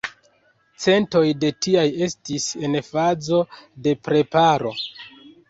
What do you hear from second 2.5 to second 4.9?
en fazo de preparo.